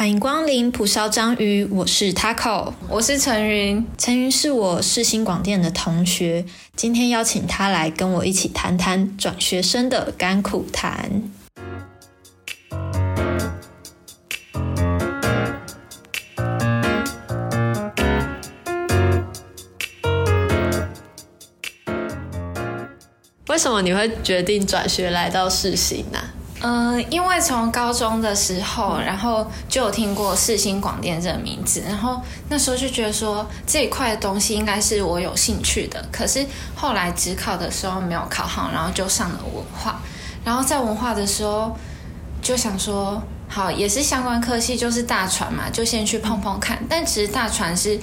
[0.00, 3.86] 欢迎光临蒲烧章鱼，我是 Taco，我是陈云。
[3.98, 11.22] 陈云是我世新广电的同学，今天邀请他来跟我一起谈谈转学生的甘苦谈。
[23.48, 26.18] 为什么你会决定转学来到世新呢？
[26.62, 36.04] 嗯，因为从高中的时候，然后就有听过世新广电这个名字，然后那时候就觉得说这一块东西应该是我有兴趣的。
[36.12, 36.44] 可是
[36.76, 40.00] 后来只考的时候没有考好，然后就上了文化，
[40.44, 41.74] 然后在文化的时候
[42.42, 46.78] 就想说，好也是相关科系，就是大船嘛，就先去碰碰看。
[46.90, 47.98] 但其实大船是，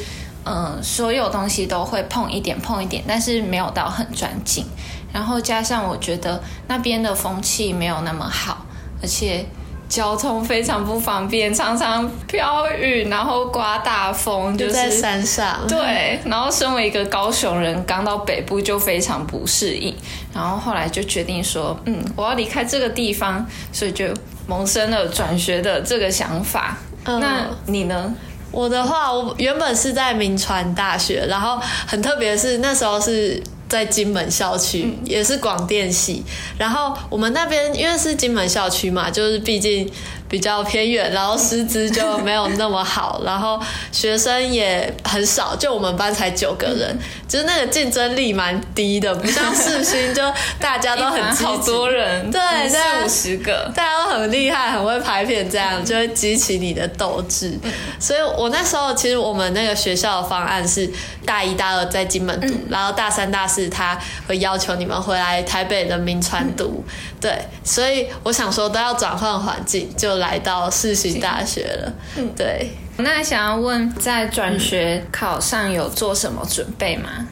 [0.46, 4.66] 嗯，所有东西都会碰一点碰一点，但是没有到很专精。
[5.14, 8.66] 然后加上我觉得那边的风气没有那么好，
[9.02, 9.46] 而且
[9.90, 15.66] 交通非常不方便，常常飘雨，然后刮大风，就在山上。
[15.68, 19.96] 对，然后身为一个高雄人，刚到北部就非常不适应。
[20.34, 24.06] 然后后来就决定说，嗯，我要离开这个地方，所以就
[24.46, 26.78] 萌生了转学的这个想法。
[27.06, 28.14] 那你呢？
[28.52, 33.42] 我的话，我原本是在民传大学，然后很特别是那时候是。
[33.70, 36.24] 在金门校区也是广电系，
[36.58, 39.90] 然后我们那边因为是金门校区嘛，就是毕竟。
[40.30, 43.60] 比较偏远，然后师资就没有那么好，然后
[43.92, 46.98] 学生也很少，就我们班才九个人，
[47.28, 50.22] 就是那个竞争力蛮低的，不像世新就
[50.60, 57.58] 大家都很好多人，对，四五十个，大家都很厉害，很会拍片，这样就会激起你的斗志。
[58.00, 60.90] 所以我那时候其实我们那个学校的方案是
[61.26, 66.84] 大一、大二在金门读，然后大三、大四他会要求你们回来台北人民传读，
[67.22, 70.18] 对，所以我想说都要转换环境就。
[70.18, 72.72] 来到世新大学了，嗯，对。
[72.98, 77.28] 那想要问，在转学考上有做什么准备吗？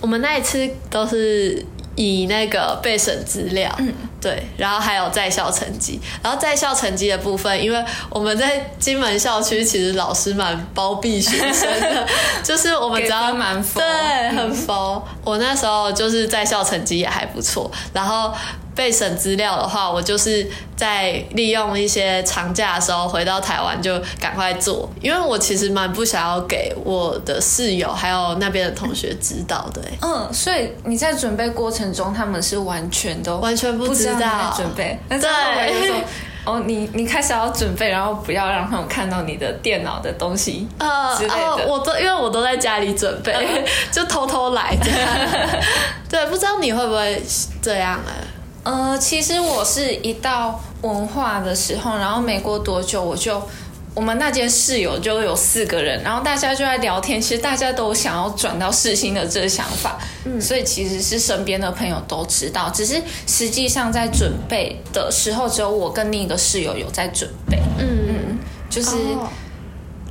[0.00, 6.00] 我们那一次都是以那个备审资料，嗯，对，然后还有在校成绩。
[6.22, 12.06] 然后在校成绩的部分，因为我们在金门校区，其实老师蛮包庇学生的，
[12.44, 15.04] 就是我们只要蛮对很佛。
[15.24, 18.32] 我那时候就是在校成绩也还不错，然后。
[18.78, 29.82] 备审资料的话，我就是在利用一些长假的时候回到台湾就赶快做，因为我其实蛮不想要给我的室友还有那边的同学知道的。
[30.00, 34.96] 嗯，所以你在准备过程中，他们是完全都完全不知道准备。
[35.08, 35.18] 对，
[36.44, 41.66] 哦，你你开始要准备，然后不要让他们看到你的电脑的东西呃之类的。
[41.66, 43.34] 我都因为我都在家里准备，
[43.90, 45.08] 就偷偷来这样。
[46.08, 47.20] 对，不知道你会不会
[47.60, 48.12] 这样哎？
[48.68, 53.42] 呃，其实我是一到文化的时候，然后没过多久，我就
[53.94, 57.18] 我们那间室友就有四个人，然后大家就在聊天。
[57.18, 68.90] 其实大家都想要转到世新的这个想法，嗯，所以其实是身边的朋友都知道，只是实际上在准备的时候，只有我跟另一个室友有在准备，嗯嗯，就是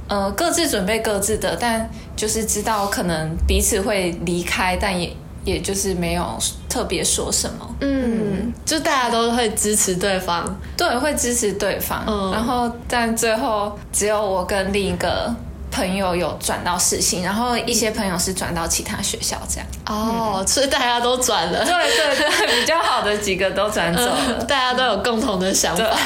[0.08, 5.16] 呃各自准备各自的，但就是知道可能彼此会离开，但也。
[5.48, 6.38] 也就是没有
[6.68, 10.44] 特别说什么，嗯，就大家都会支持对方，
[10.76, 15.34] 对，会支持对方，嗯，然后但最后只有我跟另一个
[15.72, 25.98] 朋友有转到世新，然后一些朋友是转到其他学校这样，哦，所以大家都转了，对对对，比较好的几个都转走了，大家都有共同的想法。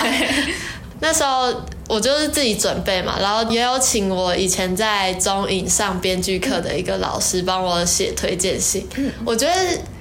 [1.00, 1.52] 那时候
[1.91, 8.88] 我就是自己准备嘛，然后也有请我以前在中影上编剧课的一个老师帮我写推荐信。
[9.25, 9.53] 我觉得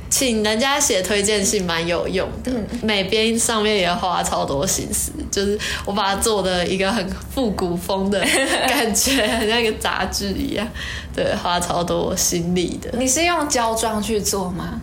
[0.08, 8.20] 请人家写推荐信蛮有用的，每编上面也花超多心思，就是我把它做的一个很复古风的
[8.68, 10.64] 感觉，很像一个杂志一样，
[11.12, 12.96] 对，花超多心力的。
[12.96, 14.80] 你是用胶装去做吗？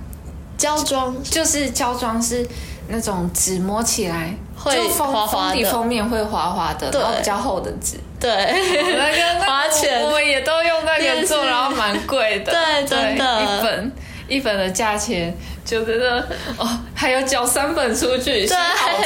[0.57, 2.45] 胶装就是胶装是
[2.87, 4.35] 那种纸摸起来。
[4.59, 7.95] 会滑滑的，封面会滑滑的，然后比较厚的纸。
[8.19, 12.51] 对，那个 花钱，我们也都用那个做，然后蛮贵的。
[12.51, 13.91] 对，真的，一本
[14.27, 15.31] 一本的价钱，
[15.63, 18.57] 就觉得哦，还要交三本出去，对，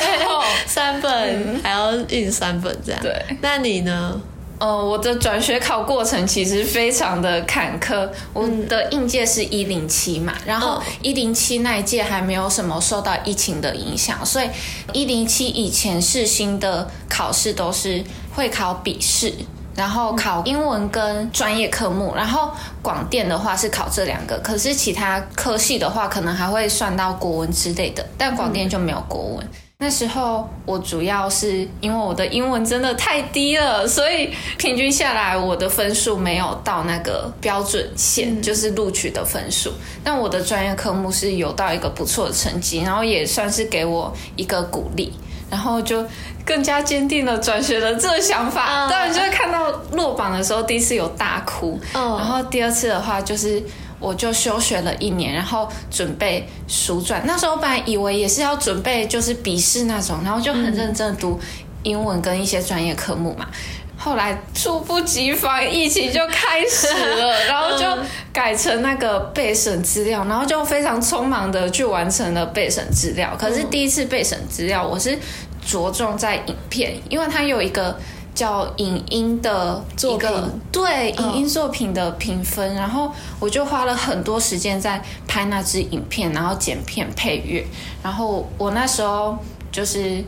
[0.66, 3.02] 三本还要印三本这样。
[3.02, 4.20] 对，那你呢？
[4.62, 8.08] 呃，我的转学考过程其实非常的坎坷。
[8.32, 14.48] 我的应届是一零七嘛，然后一零七那一届还没有什么受到疫情的影响，所以
[14.94, 18.04] 一零七以前是新的考试都是
[18.36, 19.34] 会考笔试，
[19.74, 22.52] 然后考英文跟专业科目，然后
[22.84, 29.48] 广电的话是考这两个，可是其他科系的话可能还会算到国文之类的，但广电就没有国文。
[29.82, 39.74] 那时候我主要是因为我的英文真的太低了，所以平均下来我的分数没有到那个标准线，就是录取的分数。
[40.04, 45.12] 但我的专业科目是有到一个不错的成绩，然后也算是给我一个鼓励，
[45.50, 46.06] 然后就
[46.46, 48.88] 更加坚定了转学的这个想法。
[48.88, 53.60] 当然，就会看到落榜的时候，第一次有大哭，然后第二次的话就是。
[54.02, 57.22] 我就休学了一年，然后准备书转。
[57.26, 61.40] 那时候本来以为也是要准备就是笔试那种，然后就很认真的读
[61.84, 63.48] 英文跟一些专业科目嘛。
[63.96, 67.86] 后来猝不及防，疫情就开始了， 然后就
[68.34, 73.38] 改成那个备审资料，然后就非常匆忙的去完成了备审资料。
[73.40, 75.16] 可是第一次备审资料，我是
[75.64, 77.96] 着重在影片，因为它有一个。
[78.34, 80.30] 叫影音的作品，
[80.72, 87.66] 对影音作品的评分，然后我就花了很多时间在拍那支影片，然后剪片配乐，
[88.02, 89.38] 然后我那时候
[89.72, 90.24] 就是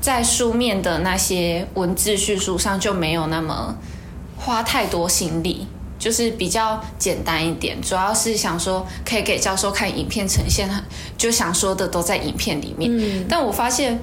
[0.00, 3.74] 在书面的那些文字叙述上就没有那么
[4.36, 5.66] 花太多心力，
[5.98, 10.70] 就是比较简单一点，主要是想说可以给教授看影片呈现，
[11.18, 14.00] 就想说的都在影片里面，但我发现。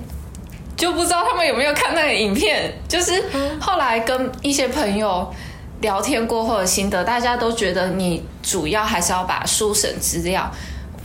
[0.77, 3.23] 就不知道他们有没有看那个影片，就是
[3.59, 5.33] 后来跟一些朋友
[5.81, 10.51] 聊天过后的心得，大家都觉得你主要还是要把书审资料，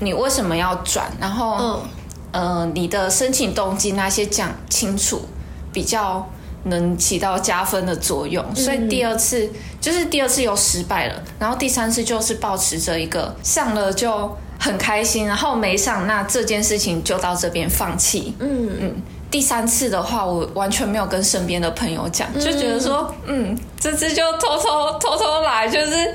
[0.01, 1.81] 你为什么要转，然后
[2.33, 5.23] 呃你的申请动机那些讲清楚，
[5.73, 6.29] 比较
[6.65, 8.45] 能起到加分的作用。
[8.55, 9.49] 所以第二次
[9.81, 18.35] 就是第二次又失败了，然后第三次就是保持着一个上了就很开心，然后没上那这件事情就到这边放弃。
[18.41, 19.03] 嗯嗯。
[19.31, 26.15] 第三次的话，我完全没有跟身边的朋友讲，就觉得说，嗯，这次就偷偷偷偷来，就是。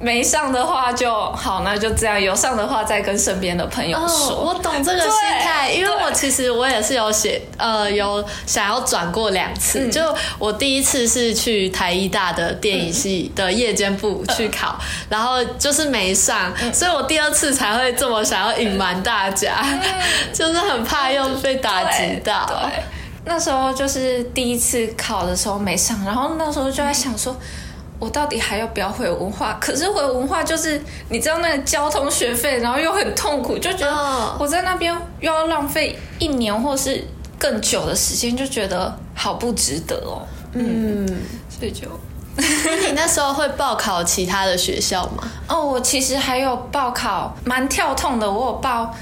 [0.00, 4.36] 没上的话就好，那就这样；有上的话再跟身边的朋友说。
[4.36, 5.10] 我懂这个心
[5.42, 9.88] 态，因为我其实我也是有写，呃，有想要转过两次。
[9.88, 10.00] 就
[10.38, 14.78] 我第一次是去台医大的电影系的夜间部去考，
[15.08, 19.64] 然后就是没上，所以我第二次才会这么想要隐瞒大家，
[20.32, 22.46] 就是很怕又被打击到。
[22.46, 22.84] 对，
[23.24, 27.36] 那时候就是第一次考的时候没上，然后那时候就在想说。
[27.98, 29.56] 我到底还要不要回文化？
[29.60, 37.04] 可是回文化就是你知道那个交通学费，然后又很痛苦，就觉得我在那边又要浪费一年或是
[37.38, 40.22] 更久的时间，就觉得好不值得哦。
[40.52, 41.06] 嗯，
[41.48, 41.86] 所以就，
[42.36, 45.24] 你那时候会报考其他的学校吗？
[45.48, 48.94] 哦，我其实还有报考，蛮跳痛的，我有报。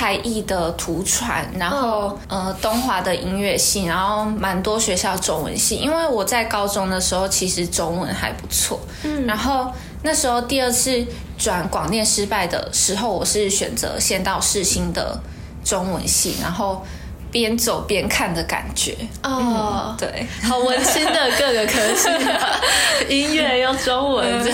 [0.00, 5.76] 台艺的图传，然后呃东华的音乐系，然后蛮多学校中文系。
[5.76, 9.70] 因为我在高中的时候其实中文还不错，嗯，然后
[10.02, 11.06] 那时候第二次
[11.36, 15.20] 转广电失败的时候，我是选择先到世新的
[15.62, 16.82] 中文系，然后
[17.30, 18.96] 边走边看的感觉。
[19.22, 22.08] 哦，对，好温馨的各个科系，
[23.14, 24.50] 音乐用中文，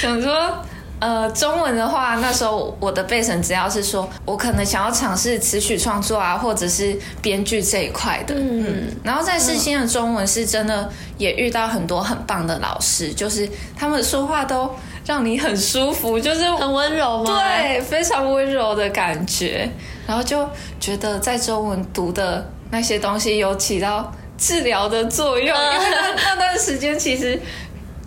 [0.00, 0.64] 想说。
[0.98, 8.34] 呃，中文的话，那时候我的备审只要是说，我可能想要尝试词曲创作啊，或者是编剧这一块的。
[8.34, 13.46] 嗯，然后在世新的中文是真的也遇到很多很棒的老师，就是
[13.76, 17.38] 他们说话都让你很舒服，就是很温柔吗？
[17.38, 19.68] 对，非常温柔的感觉。
[20.06, 20.48] 然后就
[20.80, 27.38] 觉得在中文读的那些东西有起到治疗的作用，因为那那段时间其实。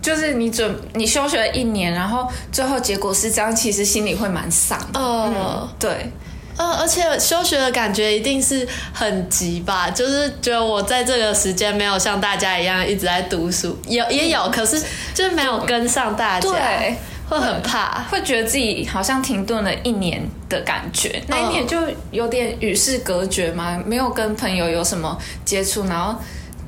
[0.02, 4.98] 就是你准你休学了一年，然后最后结果是这样，其实心里会蛮丧的。
[4.98, 6.10] 嗯，对，
[6.56, 9.90] 呃，而且休学的感觉一定是很急吧？
[9.90, 14.82] 就是觉得我在这个时间没有像大家一样一直在读书，有也有，可是
[15.12, 16.96] 就是没有跟上大家，对，
[17.28, 21.22] 会很怕，会觉得自己好像停顿了一年的感觉。
[21.28, 21.76] 那一年就
[22.10, 26.18] 有点与世隔绝嘛，没有跟朋友有什么接触，然后。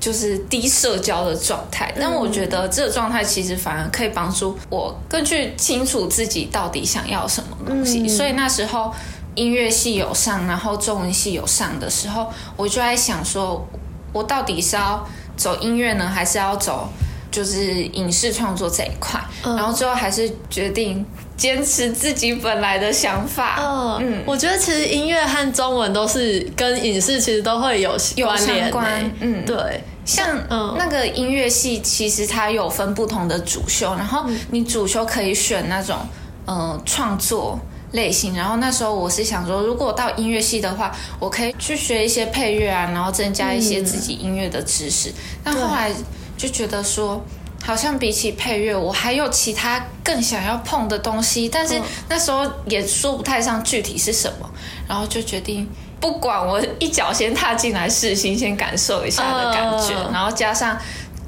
[0.02, 8.08] 就是低社交的状态，但我觉得这个状态其实反而可以帮助我更去清楚自己到底想要什么东西。
[8.08, 8.92] 所以那时候
[9.36, 13.64] 音乐系有上，然后中文系有上的时候，我就在想说，
[14.12, 15.06] 我到底是要
[15.36, 16.88] 走音乐呢，还是要走
[17.30, 19.20] 就是影视创作这一块？
[19.44, 21.06] 然后最后还是决定
[21.36, 23.98] 坚持自己本来的想法。
[24.00, 29.14] 嗯，我觉得其实音乐和中文都是跟影视其实都会有关联。
[29.20, 29.80] 嗯，对。
[30.12, 35.96] 像那个音乐系，其实它有分不同的主修，然后你主修可以选那种
[36.44, 37.58] 呃创作
[37.92, 38.36] 类型。
[38.36, 45.12] 然后那时候我是想说，如果到音乐系的话，我可以去学一些配乐啊，然后增加一些自己音乐的知识。
[45.42, 45.90] 但后来
[46.36, 47.24] 就觉得说，
[47.64, 54.50] 好像比起配乐，我还有其他更想要碰的东西，但是那时候也说不太上具体是什么，
[54.86, 55.66] 然后就决定。
[56.02, 60.12] 不管我一脚先踏进来试新，先感受一下的感觉，嗯。
[60.12, 60.76] 然后加上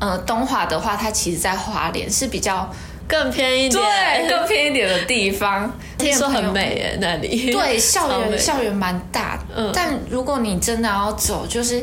[0.00, 2.69] 呃东华的话，它其实在花莲是比较
[3.07, 7.52] 更偏一点，对更偏一点的地方， 听说很美耶，那里。
[7.52, 9.71] 对，校园校园蛮大，嗯。
[9.73, 11.81] 但如果你真的要走，就是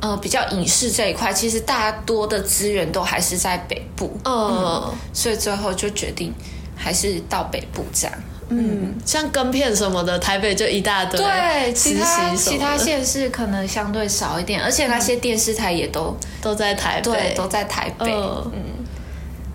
[0.00, 6.32] 呃比较影视这一块，其实大多的资源都还是在北部，嗯所以最后就决定
[6.74, 8.16] 还是到北部这样。
[8.48, 11.18] 嗯，像跟片什么的，台北就一大堆。
[11.18, 18.12] 对，其他其他县市可能相对少一点，而且那些电视台也都、都在台北，对都在台北。
[18.12, 18.62] 嗯。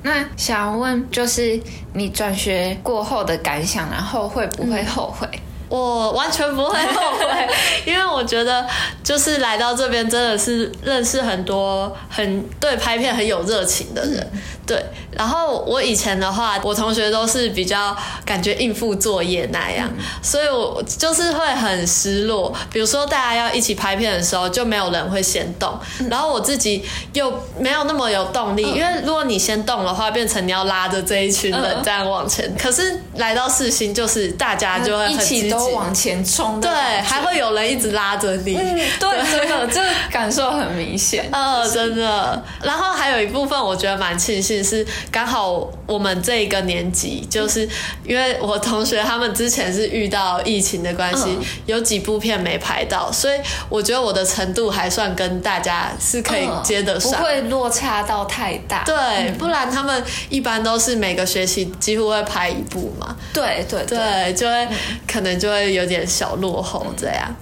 [0.02, 1.60] 那想问，就是
[1.94, 5.28] 你转学过后的感想，然后会不会后悔？
[5.68, 7.48] 我完全不会后悔，
[7.86, 8.66] 因为我觉得
[9.04, 14.32] 就是来到这边真的是认识很多很对拍片很有热情的人，
[14.70, 14.86] 对。
[15.12, 19.90] 然后我以前的话，我同学都是比较感觉应付作业那样，
[20.22, 22.54] 所以我就是会很失落。
[22.72, 25.78] 比如说大家要一起拍片的时候，就没有人会先动，
[26.10, 32.56] 然后我自己又没有那么有动力，因为如果你先动的话，变成你要拉着这一群人嗯这样往前。
[32.58, 36.70] 可是来到世新，就是大家就会很一起都往前冲对，
[37.02, 38.56] 还会有人一直拉着你。
[38.56, 41.28] 嗯，对，真的，这个感受很明显。
[41.34, 42.42] 呃，真的。
[42.62, 47.68] 然后还有一部分，我觉得蛮庆幸是刚好我们这一个年级，就是
[48.06, 53.40] 因为我同学他们之前是遇到疫情的关系，嗯有几部片没拍到，所以
[53.70, 57.12] 我觉得我的程度还算跟大家是可以嗯接得上。
[57.12, 58.84] 不会落差到太大。
[58.84, 64.68] 对，不然他们一般都是每个学期几乎会拍一部嘛，对对对，对，就会
[65.08, 67.36] 可能就会有点小落后这样。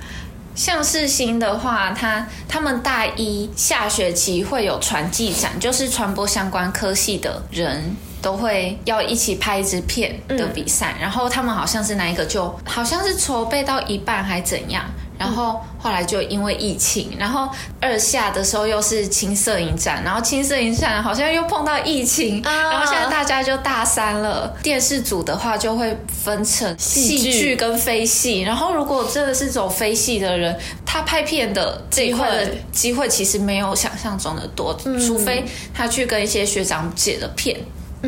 [0.57, 14.83] 像世新的话，他他们大一下学期会有传记展，就是传播相关科系的人都会要一起拍一支片的比赛，然后他们好像是那一个就好像是筹备到一半还怎样。
[15.17, 17.49] 然后后来就因为疫情，然后
[17.81, 24.55] 二下的时候又是青摄影展，然后青摄影展好像又碰到疫情，啊然后现在大家就大三了。
[24.61, 35.43] 电视组的话就会分成戏戏剧剧跟非戏，然后如果真的是走非戏的人，他拍片的这一块的机会其实没有想象中的多，除非
[35.73, 37.57] 他去跟一些学长姐的片。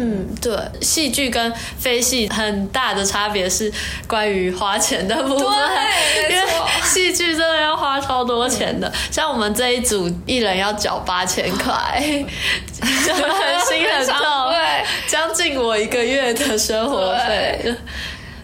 [0.01, 3.71] 嗯，对，戏剧跟非戏很大的差别是
[4.07, 6.67] 关于花钱的部分，对 因为错。
[6.85, 12.01] 戏剧真的要花超多钱的，像我们这一组一人要缴八千块，
[12.81, 13.23] 就很
[13.67, 17.75] 心很痛，对，将近我一个月的生活费，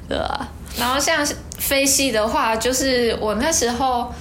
[0.10, 0.48] 对吧？
[0.78, 1.26] 然后像
[1.58, 4.14] 非戏的话，就是我那时候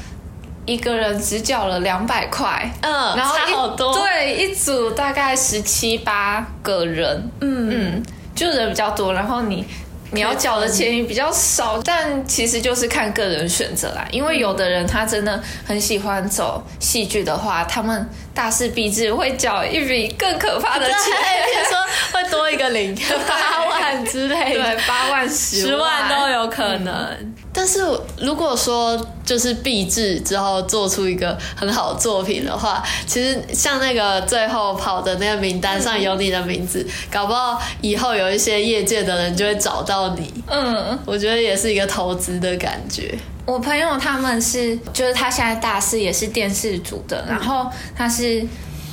[0.66, 8.02] 一个人只缴了两百块，嗯，然后差好多，对，一组大概十七八个人，嗯嗯，
[8.34, 9.64] 就人比较多，然后你。
[10.10, 14.06] 你要缴的钱也比较少，但其实就是看个人选择啦。
[14.12, 21.76] 因为有的人他真的很喜欢走戏剧的话，他们大势必至会缴一笔更可怕的，钱，比如说
[22.12, 22.94] 会多一个零
[23.26, 26.44] 八万之类的，对，八万、十十万都有。
[26.44, 27.33] 有可能。
[27.54, 27.80] 但是
[28.20, 40.34] 如果说就是毕制之后做出一个很好的作品的话，其实像那个最后跑的那个名单上有你的名字，搞不好以后有一些业界的人就会找到你。
[40.48, 43.16] 嗯，我觉得也是一个投资的感觉。
[43.46, 48.44] 我朋友他们是，就是他现在大四也是电视组的，然后他是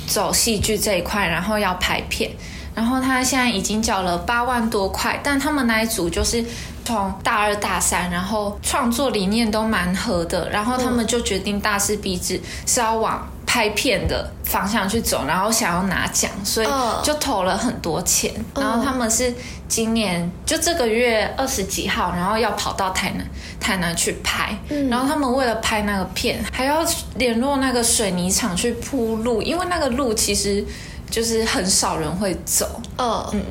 [0.06, 2.30] 走戏剧这一块，然后要拍片，
[2.74, 6.44] 然后他现在已经缴了八万多块，但他们那一组就是
[6.84, 18.32] 从大二大三，然后创作理念都蛮合的，然后他们就决定大四毕制是要往拍片的方向去走，然后想要拿奖，所以嗯就投了很多钱。
[18.54, 19.32] 然后他们是
[19.68, 23.26] 今年就这个月二十几号，然后要跑到台南
[23.60, 24.56] 台南去拍。
[24.90, 26.84] 然后他们为了拍那个片，还要
[27.16, 30.64] 联络那个水泥厂去铺路，因为那个路其实
[31.10, 32.80] 就是很少人会走。
[32.98, 33.42] 嗯嗯。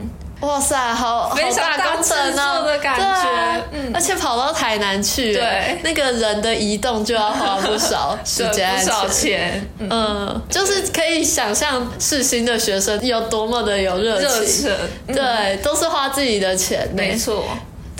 [0.41, 2.63] 哇塞，好好非常大工程哦。
[2.63, 5.79] 的感觉而且跑到台南去，对。
[5.83, 9.89] 那个人的移动就要花不少 时间、不少钱，嗯。
[9.89, 14.71] 嗯，就是可以想象世新的学生有多么的有热热情，
[15.07, 16.89] 对，都是花自己的钱。
[16.93, 17.43] 没错。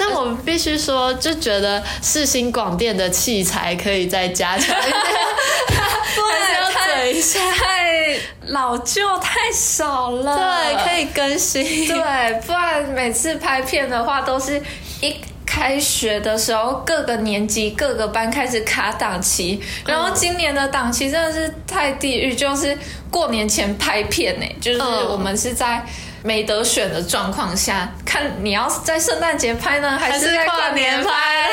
[0.02, 4.96] 但我必须说，就觉得世新广电的器材可以再加强一点，
[6.18, 7.40] 还是要等一下。
[7.52, 8.18] 太
[8.48, 11.88] 老旧太少了，对，可以更新。
[11.88, 14.60] 对，不然每次拍片的话，都是
[15.02, 15.16] 一
[15.46, 22.76] 开学的时候，各个年级、各个班开始卡档期，然后今年的档期真的是太地狱，就是
[23.12, 25.86] 过年前拍片呢，就是嗯我们是在
[26.24, 31.10] 没得选的状况下，看你要在圣诞节拍呢，还是在跨年拍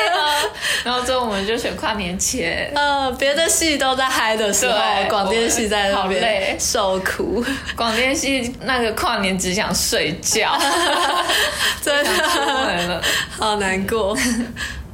[0.09, 0.49] 呢？
[0.85, 2.71] 然后最后我们就选跨年前。
[2.75, 7.43] 呃，别的戏都在嗨的时候，对广电系在那边受苦，
[7.75, 10.57] 广电系那个跨年只想睡觉，
[11.81, 13.01] 真出的。
[13.37, 14.17] 好难过。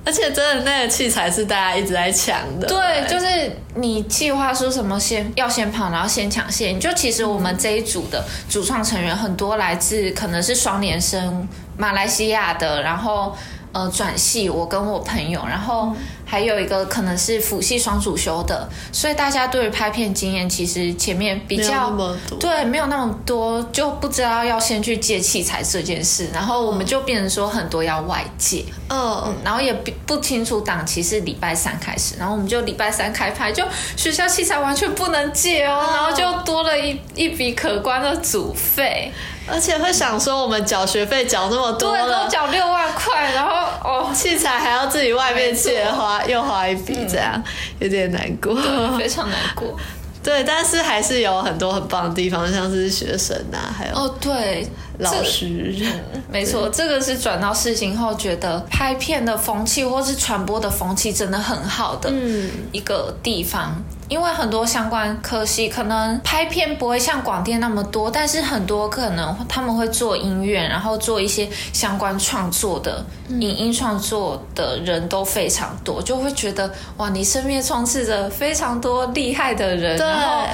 [0.06, 6.80] 而且真的那个器材是大家一直在抢的，对，就是你计划说什么先要先跑，然后先抢线。
[6.80, 13.36] 就其实我们这一组的主创成员很多来自可能是双联生、马来西亚的，然后
[13.76, 21.94] 呃转系，我跟我朋友，然后还有一个可能是辅系双主修的，所以大家对于拍片经验其实前面比较。
[22.40, 28.64] 对，没有那么多，就不知道要先去借器材这件事，然后我们就变成说很多要外借。
[28.90, 33.66] 嗯，然后也不不清楚档期是礼拜三开始，然后我们就礼拜三开拍，就
[33.98, 39.12] 学校器材完全不能借哦，哦然后就多了一一笔可观的组费，
[39.48, 43.52] 而且会想说我们缴学费缴那么多对，了都，缴六万块，然后
[43.84, 47.42] 哦，器材还要自己外面借花，又花一笔，这样、
[47.80, 48.56] 有点难过。
[48.98, 49.78] 非常难过。
[50.24, 54.68] 对，但是还是有很多很棒的地方，像是学生啊，还有哦，对，
[55.00, 55.74] 老这师。
[56.32, 63.76] 没错，这个是转到事情后觉得拍片的风气或是传播的风气真的很好的嗯一个地方。
[64.08, 80.46] 因为很多相关科系可能拍片不会像广电那么多，但是很多可能他们会做音乐，然后做一些相关创作的、影音创作的人都非常多，就会觉得哇，你身边充斥着非常多厉害的人，然后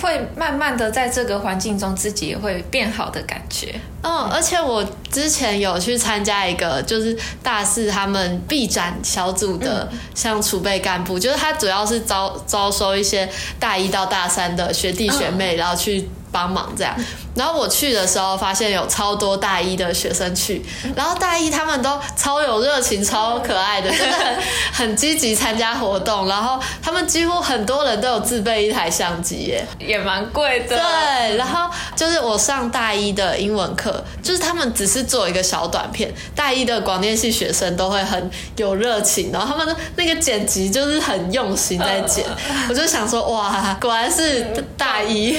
[0.00, 3.74] 会慢慢的在这个环境中自己也会变好的感觉。
[4.02, 13.28] 嗯，而且我之前有去参加一个，就是大四他们 B 展小组的，像储备干部，就是他主要是招招收一些
[13.58, 16.96] 大一到大三的学弟学妹，然后去帮忙这样。
[17.40, 20.62] 然后我去的时候，发现有超多大一的学生去，
[20.94, 24.36] 然后大一他们都超有热情、超可爱的，真的很
[24.72, 26.28] 很积极参加活动。
[26.28, 30.76] 然后他们几乎很多人都有自备一台相机耶，也蛮贵的。
[30.76, 42.26] 对，然后就是我上大一的英文课，就是他们只是做一个小短片，大一的广电系学生都会很有热情，然后他们的那个剪辑就是很用心在剪，
[42.68, 44.42] 我就想说哇，果然是
[44.76, 45.34] 大一，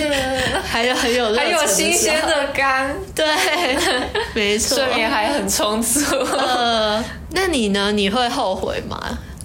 [0.68, 3.26] 还有很有热情，新鲜，的肝，对，
[4.34, 6.00] 没错，睡眠还很充足。
[6.38, 7.92] 呃，那你呢？
[7.92, 8.98] 你会后悔吗？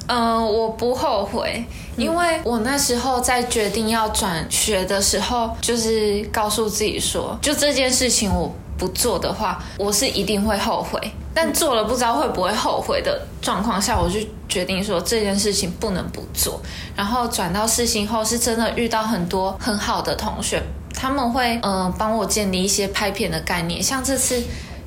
[0.08, 1.64] 嗯、我不后悔，
[1.96, 11.00] 因为我那时候在决定要转学的时候，就是告诉自己说，就这件事情我不做的话，我是一定会后悔。
[11.34, 16.60] 但做了不知道会不会后悔的状况下，我就决定说这件事情不能不做。
[16.94, 20.62] 然后转到世新后，是真的遇到很多很好的同学，
[20.96, 24.42] 他们会嗯、呃帮我建立一些拍片的概念，像这次。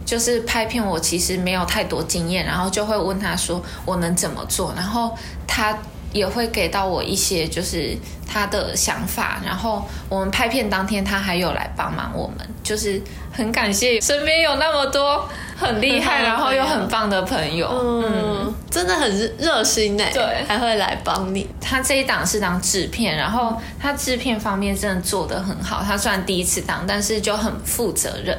[0.05, 5.77] 就是拍片，我其实没有太多经验，然后就会问他说我能怎么做，然后他
[6.11, 7.95] 也会给到我一些就是
[8.27, 12.99] 他的想法，然后我们拍片当天他还有来帮忙我们，就是
[13.31, 17.67] 很感谢身边有那么多很厉害，然后又很棒的朋友。
[17.69, 21.45] 嗯，真的很热热心呢，对还会来帮你。
[21.59, 25.83] 他这一档是当制片，然后他制片方面真的做得很好。
[25.85, 28.37] 他虽然第一次当，但是就很负责任，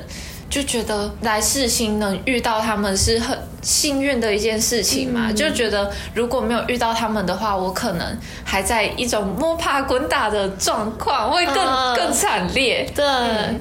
[0.50, 5.32] 就觉得来世新能遇到他们是很幸运的一件事情嘛。
[5.32, 12.84] 就觉得如果没有遇到他们的话，我可能还在一种摸爬滚打的状况，会更、嗯更惨烈。
[12.94, 13.04] 对，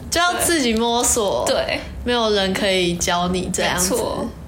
[0.09, 3.95] 就要自己摸索。，对，没有人可以教你这样子。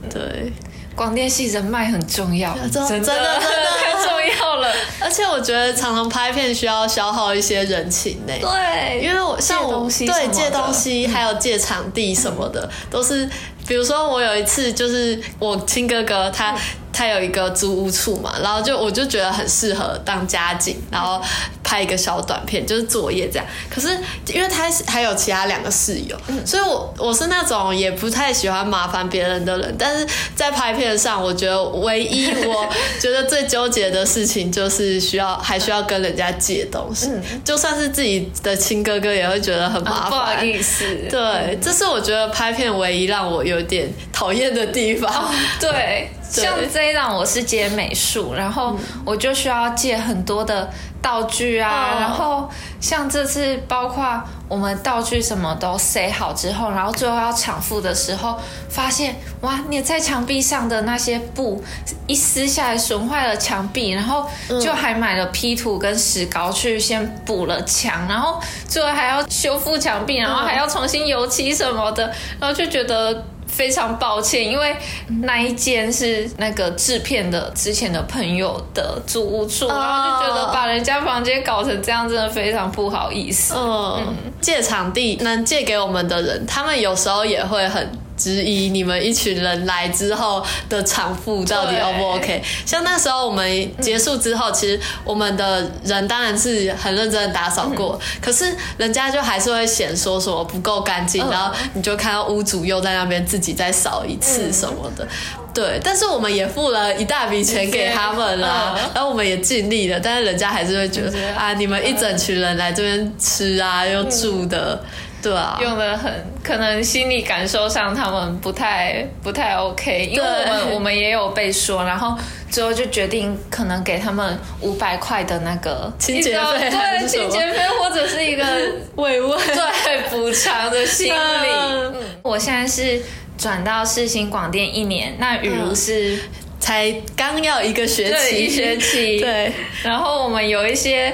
[0.09, 0.51] 对，
[0.95, 4.71] 广电系人脉很重要， 真的真的太 重要了。
[4.99, 8.33] 而且我觉得常常拍片需要消耗一些人情呢。
[8.39, 13.27] 对，因为我像我对借东西，还有借场地什么的，都是
[13.67, 16.55] 比如说我有一次就是我亲哥哥他。
[16.91, 21.21] 他有一个租屋处嘛，然后就我就觉得很适合当家景，然后
[21.63, 23.45] 拍一个小短片，就是作业这样。
[23.69, 23.89] 可是
[24.27, 37.09] 因为他是还有其他两个室友，所以我我是那种也不太喜欢麻烦别人的人，但是在拍片上，我觉得唯一我觉得最纠结的事情就是需要还需要跟人家借东西，
[37.45, 40.31] 就算是自己的亲哥哥也会觉得很麻啊不好。
[40.41, 45.31] 意思，对，这是我觉得拍片唯一让我有点讨厌的地方。
[45.59, 50.69] 对，像这一档我是接美术，然后我就需要借很多的
[51.01, 58.39] 道具啊，然后像这次包括我们道具什么都塞好之后，然后最后要抢付的时候，
[58.69, 61.61] 发现哇，你在墙壁上的那些布
[62.07, 64.25] 一撕下来损坏了墙壁，然后
[64.61, 72.05] 就还买了 P 图跟石膏去先补了墙，然后最后还要修复墙壁，然后还要重新油漆什么的，
[72.39, 73.25] 然后就觉得。
[73.61, 74.75] 非常抱歉，因为
[75.21, 83.53] 那一间是那个制片的之前的朋友的租屋处，然后就觉得把人家房间搞成这样，真的非常不好意思。
[83.55, 87.87] 嗯，借场地能借给我们的人，他们有时候也会很。
[88.21, 92.43] 质疑你们一群人来之后的场付到底 O 不 OK？
[92.65, 105.07] 像那时候我们结束之后，其实我们的人当然是很认真的打扫过，可是人家就还是会嫌说什么不够干净，然后你就看到屋主又在那边自己再扫一次什么的。
[105.53, 114.81] 对，但是我们也付了一大笔钱给他们了， 然后我们也尽力了，但是人家还是会觉得啊，你们一整群人来这边吃啊又住的。
[115.21, 116.11] 对啊，用的很，
[116.43, 122.17] 可能心理感受上他们不太不太 OK，因为我们我们也有被说，然后
[122.49, 128.43] 最后就决定可能给他们五百块的那个清洁费，对清洁费或者是一个
[128.95, 129.39] 慰问，
[129.85, 131.13] 对补偿的心理。
[131.13, 132.99] 嗯，我现在是
[133.37, 136.19] 转到世新广电一年，那雨如是
[136.59, 139.51] 才刚要一个学期，一学期， 对，
[139.83, 141.13] 然后我们有一些。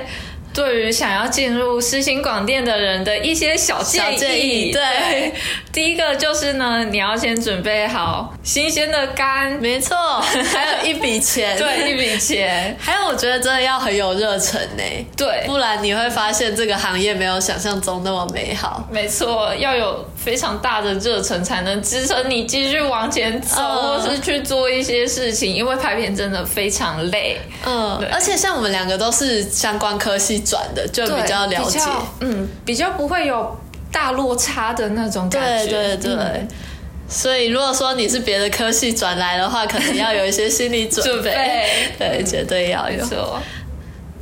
[0.57, 4.11] 对于想要进入私心广电的人的一些小建
[4.43, 5.31] 议，对，
[5.77, 14.83] 第一个就是呢，你要先准备好新鲜的肝，没错， 还有一笔钱，对，一笔钱，还有我觉得真的要很有热忱呢，
[15.15, 18.87] 对，不然你会发现这个行业没有想象中那么美好。
[18.89, 27.39] 没错，要有非常大的热忱才能支撑你继续往前走，或是去做一些事情，因为拍片真的非常累。
[27.63, 30.39] 嗯，而且像我们两个都是相关科系。
[30.47, 31.77] 转的就比较了解，
[32.21, 33.53] 嗯，比较不会有
[33.91, 36.47] 大落差的那种感觉，对对对。
[37.09, 41.33] 所以如果说你是别的科系转来的话，可能要有一些心理准备，
[41.97, 43.05] 对，绝对要有。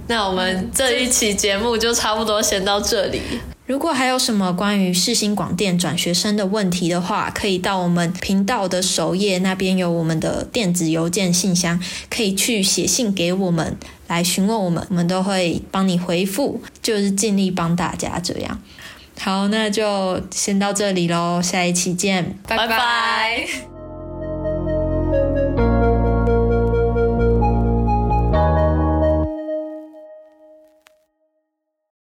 [0.07, 3.21] 那我们这一期节目就差不多先到这里。
[3.65, 13.75] 如果还有什么关于世新广电转学生的问题的话，可以到我们频道的首页那边有我们的电子邮件信箱，可以去写信给我们
[14.05, 18.61] 来询问我们，我们都会帮你回复，就是尽力帮大家这样。
[19.19, 23.74] 好，那就先到这里喽，下一期见，拜拜。